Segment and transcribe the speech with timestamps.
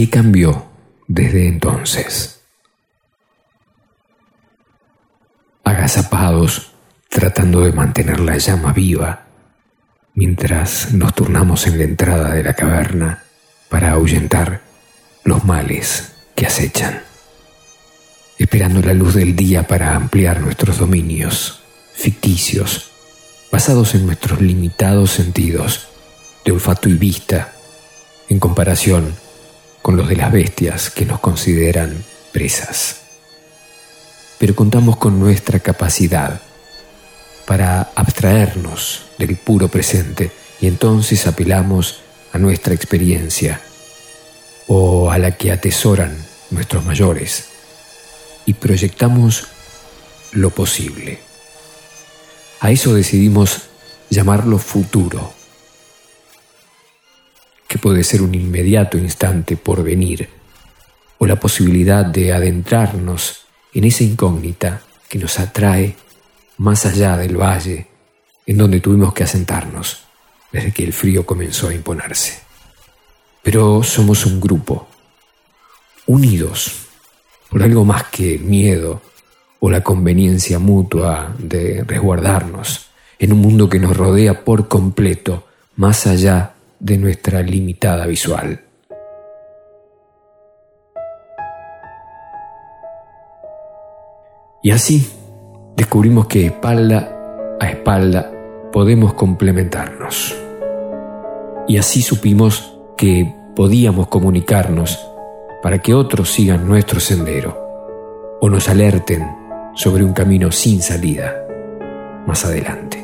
[0.00, 0.64] ¿Qué cambió
[1.08, 2.40] desde entonces?
[5.62, 6.72] Agazapados,
[7.10, 9.26] tratando de mantener la llama viva,
[10.14, 13.24] mientras nos turnamos en la entrada de la caverna
[13.68, 14.62] para ahuyentar
[15.24, 17.02] los males que acechan,
[18.38, 21.60] esperando la luz del día para ampliar nuestros dominios
[21.92, 22.90] ficticios,
[23.52, 25.88] basados en nuestros limitados sentidos
[26.46, 27.52] de olfato y vista,
[28.30, 29.14] en comparación
[29.82, 33.00] con los de las bestias que nos consideran presas.
[34.38, 36.40] Pero contamos con nuestra capacidad
[37.46, 40.30] para abstraernos del puro presente
[40.60, 42.00] y entonces apelamos
[42.32, 43.60] a nuestra experiencia
[44.66, 46.16] o a la que atesoran
[46.50, 47.46] nuestros mayores
[48.46, 49.48] y proyectamos
[50.32, 51.20] lo posible.
[52.60, 53.62] A eso decidimos
[54.10, 55.39] llamarlo futuro
[57.70, 60.28] que puede ser un inmediato instante por venir,
[61.18, 65.94] o la posibilidad de adentrarnos en esa incógnita que nos atrae
[66.58, 67.86] más allá del valle
[68.44, 70.02] en donde tuvimos que asentarnos
[70.50, 72.40] desde que el frío comenzó a imponerse.
[73.40, 74.88] Pero somos un grupo,
[76.06, 76.88] unidos
[77.48, 79.00] por algo más que miedo
[79.60, 82.86] o la conveniencia mutua de resguardarnos
[83.20, 85.46] en un mundo que nos rodea por completo,
[85.76, 88.60] más allá de nuestra limitada visual.
[94.62, 95.10] Y así
[95.76, 97.16] descubrimos que espalda
[97.60, 98.30] a espalda
[98.72, 100.36] podemos complementarnos.
[101.68, 104.98] Y así supimos que podíamos comunicarnos
[105.62, 107.58] para que otros sigan nuestro sendero
[108.40, 109.26] o nos alerten
[109.74, 111.34] sobre un camino sin salida
[112.26, 112.99] más adelante.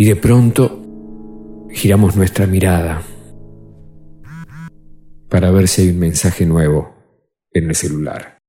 [0.00, 3.02] Y de pronto giramos nuestra mirada
[5.28, 6.94] para ver si hay un mensaje nuevo
[7.52, 8.39] en el celular.